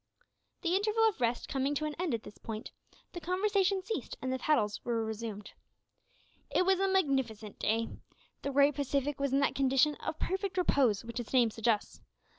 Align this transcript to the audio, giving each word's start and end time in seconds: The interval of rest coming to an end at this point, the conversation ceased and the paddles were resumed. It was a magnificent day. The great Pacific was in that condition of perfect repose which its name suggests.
The 0.63 0.75
interval 0.75 1.03
of 1.07 1.21
rest 1.21 1.47
coming 1.47 1.75
to 1.75 1.85
an 1.85 1.93
end 1.99 2.15
at 2.15 2.23
this 2.23 2.39
point, 2.39 2.71
the 3.11 3.19
conversation 3.21 3.83
ceased 3.83 4.17
and 4.19 4.33
the 4.33 4.39
paddles 4.39 4.83
were 4.83 5.05
resumed. 5.05 5.51
It 6.49 6.65
was 6.65 6.79
a 6.79 6.87
magnificent 6.87 7.59
day. 7.59 7.87
The 8.41 8.49
great 8.51 8.73
Pacific 8.73 9.19
was 9.19 9.31
in 9.31 9.41
that 9.41 9.53
condition 9.53 9.93
of 9.97 10.17
perfect 10.17 10.57
repose 10.57 11.05
which 11.05 11.19
its 11.19 11.33
name 11.33 11.51
suggests. 11.51 12.01